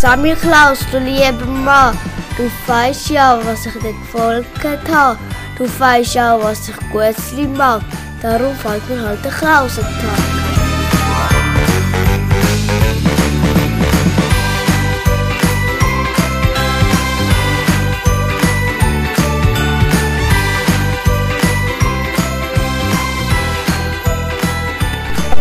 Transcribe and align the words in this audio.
Sammy 0.00 0.32
Klaus, 0.36 0.78
du 0.92 1.00
lieber 1.00 1.44
Mann, 1.44 1.98
du 2.36 2.48
weißt 2.68 3.10
ja, 3.10 3.36
was 3.44 3.66
ich 3.66 3.72
dir 3.72 3.92
gefolgt 3.92 4.88
habe. 4.92 5.18
Du 5.56 5.64
weißt 5.64 6.14
ja, 6.14 6.40
was 6.40 6.68
ich 6.68 6.76
Gutzli 6.92 7.48
mag. 7.48 7.82
Darum 8.22 8.54
fällt 8.54 8.88
mir 8.88 9.02
halt 9.02 9.24
der 9.24 9.32
Klausentag. 9.32 9.90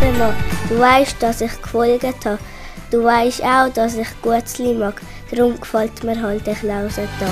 Immer, 0.01 0.33
Du 0.67 0.79
weißt, 0.79 1.21
dass 1.21 1.41
ich 1.41 1.61
gefolgt 1.61 2.25
habe. 2.25 2.39
Du 2.89 3.03
weißt 3.03 3.43
auch, 3.43 3.67
dass 3.73 3.95
ich 3.95 4.07
Gutzli 4.21 4.73
mag. 4.73 5.01
Darum 5.29 5.59
gefällt 5.59 6.03
mir 6.05 6.21
halt 6.21 6.47
der 6.47 6.55
Klausentag. 6.55 7.27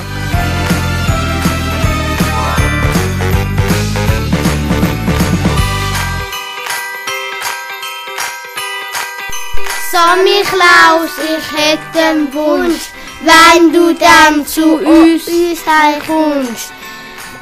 Sammy 9.89 10.41
Klaus, 10.43 11.11
ich 11.23 11.57
hätte 11.57 12.05
einen 12.05 12.33
Wunsch, 12.33 12.89
wenn 13.23 13.71
du 13.71 13.93
dann 13.93 14.45
zu 14.45 14.75
uns, 14.75 15.25
uns 15.25 15.61
kommst. 16.05 16.73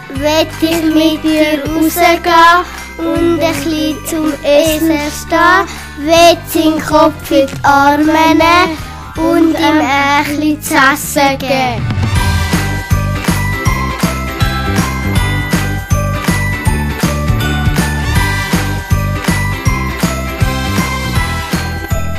Will 0.10 0.48
ich 0.62 0.84
mit 0.84 1.24
dir 1.24 1.64
rausgehen 1.66 2.22
und 3.00 3.40
ein 3.40 3.40
bisschen 3.40 3.98
zum 4.06 4.32
Essen 4.44 5.00
stehen, 5.10 5.68
will 5.98 6.38
seinen 6.48 6.82
Kopf 6.82 7.32
in 7.32 7.48
die 7.48 7.64
Arme 7.64 8.04
nehmen 8.04 8.78
und 9.16 9.54
ihm 9.54 9.82
ein 9.82 10.62
zu 10.62 10.74
essen 10.74 11.38
geben. 11.38 11.94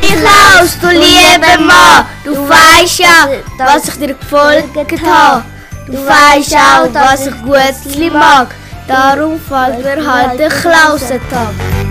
Klaus, 0.00 0.78
du 0.80 0.89
lieber 0.89 1.61
Mann, 1.61 2.06
du 2.25 2.48
weißt 2.48 3.00
ja, 3.00 3.28
was 3.58 3.89
ich 3.89 3.95
dir 3.95 4.14
gefolgt 4.14 4.77
habe. 5.05 5.45
Du 5.86 5.95
weißt 5.95 6.56
auch, 6.56 6.92
dass 6.92 7.27
ich 7.27 7.34
Gutzli 7.42 8.11
mag. 8.11 8.55
Darum 8.86 9.41
fällt 9.41 9.84
mir 9.84 10.06
halt 10.06 10.39
der 10.39 10.48
Klausentag. 10.48 11.83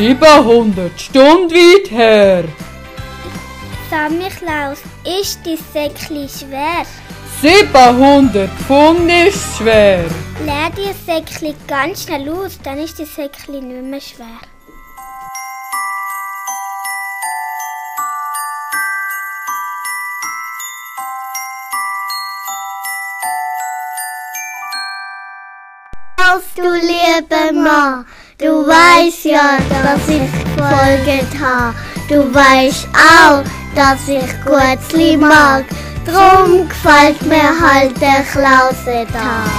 Siebenhundert 0.00 0.98
Stunden 0.98 1.50
weit 1.50 1.90
her. 1.90 2.44
Sammy 3.90 4.30
Klaus, 4.30 4.78
ist 5.04 5.40
dein 5.44 5.58
Säckchen 5.74 6.26
schwer? 6.26 6.86
700 7.42 8.48
Pfund 8.48 9.10
ist 9.10 9.58
schwer. 9.58 10.06
Leer 10.46 10.70
dir 10.74 10.94
das 10.94 11.04
Säckchen 11.04 11.54
ganz 11.68 12.04
schnell 12.04 12.30
aus, 12.30 12.58
dann 12.64 12.78
ist 12.78 12.98
das 12.98 13.14
Säckchen 13.14 13.68
nicht 13.68 13.82
mehr 13.82 14.00
schwer. 14.00 14.40
Klaus, 26.16 26.42
du 26.56 26.62
lieber 26.62 27.52
Mann, 27.52 28.06
du 28.40 28.66
weißt 28.66 29.26
ja, 29.26 29.58
dass 29.82 30.08
ich 30.08 30.32
gefolgt 30.44 31.38
habe. 31.40 31.74
Du 32.08 32.34
weißt 32.34 32.88
auch, 32.94 33.44
dass 33.74 34.08
ich 34.08 34.24
Gutzli 34.44 35.16
mag. 35.16 35.64
Drum 36.06 36.68
gefällt 36.68 37.20
mir 37.26 37.52
halt 37.60 38.00
der 38.00 38.24
Klausentag. 38.24 39.50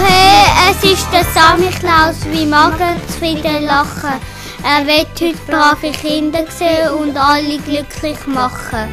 Hey, 0.00 0.70
es 0.70 0.92
ist 0.92 1.06
der 1.12 1.24
Sammy 1.32 1.70
Klaus, 1.78 2.16
wie 2.30 2.44
Magen 2.44 3.00
zufrieden 3.06 3.64
lachen. 3.64 4.37
Er 4.64 4.86
wird 4.86 5.08
heute 5.20 5.34
brave 5.46 5.92
Kinder 5.92 6.44
sehen 6.50 6.90
und 6.90 7.16
alle 7.16 7.58
glücklich 7.58 8.26
machen. 8.26 8.88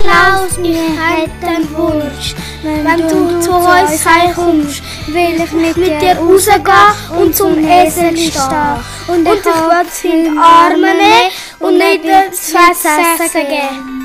Klaus, 0.00 0.58
ich 0.62 0.76
hätte 0.76 1.46
einen 1.46 1.76
Wunsch. 1.76 2.34
Wenn, 2.62 3.08
du 3.08 3.40
zu 3.40 3.52
uns 3.52 4.06
heimkommst, 4.06 4.82
will 5.08 5.42
ich 5.44 5.52
mit, 5.52 5.76
dir 5.76 6.16
rausgehen 6.16 7.20
und 7.20 7.36
zum 7.36 7.58
Essen 7.58 8.16
stehen. 8.16 8.80
Und 9.08 9.26
ich 9.26 9.44
will 9.44 9.86
sie 9.90 10.08
in 10.08 10.32
die 10.32 10.38
Arme 10.38 10.94
nehmen 10.94 11.30
und 11.58 11.78
nicht 11.78 12.04
das 12.04 12.54
Essen 12.54 13.48
geben. 13.48 14.01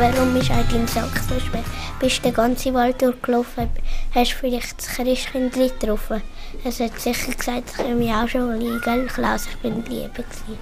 Warum 0.00 0.34
ist 0.36 0.50
eigentlich 0.50 0.80
im 0.80 0.88
Sack 0.88 1.10
so 1.28 1.38
schwer? 1.38 1.62
Bist 2.00 2.18
du 2.18 2.22
den 2.22 2.34
ganzen 2.34 2.72
Wald 2.72 3.02
durchgelaufen? 3.02 3.68
Hast 4.14 4.32
du 4.32 4.36
vielleicht 4.36 4.78
das 4.78 4.88
Christkind 4.88 5.52
getroffen? 5.52 6.22
Es 6.64 6.80
hat 6.80 6.98
sicher 6.98 7.32
gesagt, 7.32 7.74
ich 7.78 7.94
mich 7.94 8.10
auch 8.10 8.26
schon 8.26 8.58
liegen. 8.58 9.06
Klaus, 9.08 9.46
ich 9.46 9.58
bin 9.58 9.84
Liebe. 9.84 10.08
Gewesen. 10.08 10.58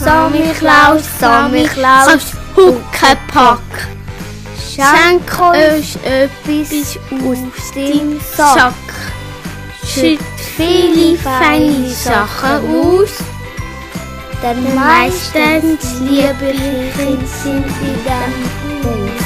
Sammy 0.00 0.52
Klaus, 0.58 1.04
Sammy 1.18 1.64
Klaus, 1.64 2.32
Huckepack. 2.56 3.93
Schenk 4.74 5.22
uns 5.40 5.96
etwas 6.02 6.98
aus 7.12 7.72
dem 7.76 8.20
Sack. 8.36 8.74
Schütt 9.86 10.18
viele 10.56 11.16
feine 11.16 11.88
Sachen 11.90 12.68
aus. 12.68 13.10
Denn 14.42 14.74
meistens 14.74 16.00
liebe 16.00 16.52
Kinder 16.96 17.26
sind 17.42 17.64
in 17.64 17.94
diesem 18.02 18.82
Haus. 18.82 19.23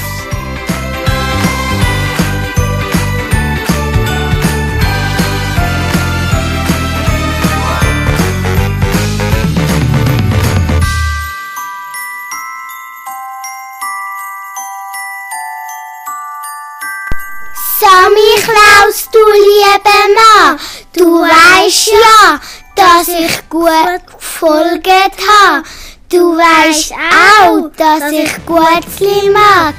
Weißt 21.69 21.89
ja, 21.89 22.41
dass 22.75 23.09
ich 23.09 23.49
gut 23.51 23.69
gefolgt 24.07 24.89
habe. 24.89 25.63
Du 26.09 26.35
weißt 26.35 26.95
auch, 27.43 27.71
dass 27.77 28.11
ich 28.11 28.31
Gutzli 28.47 29.29
mag. 29.29 29.75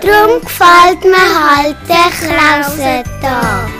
Drum 0.00 0.40
gefällt 0.40 1.04
mir 1.04 1.16
halt 1.16 1.76
der 1.86 2.10
Klausentag. 2.10 3.70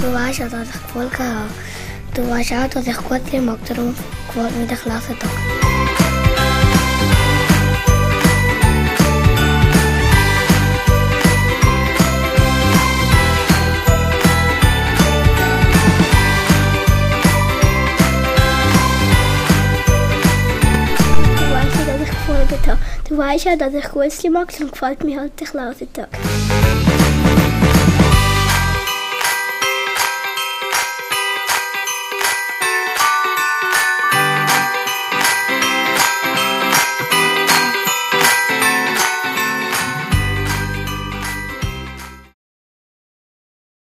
Du 0.00 0.14
weißt 0.14 0.38
ja, 0.38 0.48
dass 0.48 0.68
ich 0.68 0.72
gefolgt 0.72 1.18
habe. 1.20 1.48
Toen 2.18 2.32
weet 2.32 2.46
je 2.46 2.56
altijd 2.56 2.86
echt 2.86 3.02
kort 3.02 3.32
in 3.32 3.44
Makdrom, 3.44 3.94
kwart 4.26 4.52
de 4.68 4.80
later 4.84 5.18
dag. 5.18 5.30
Du 23.08 23.16
weißt 23.16 23.44
ja, 23.44 23.56
dass 23.56 23.74
ich 23.74 23.90
gut 23.90 24.20
gemacht 24.20 24.60
und 24.60 24.72
gefällt 24.72 25.04
mir 25.04 25.20
halt 25.20 25.32
der 25.40 25.46
Tag. 25.92 26.08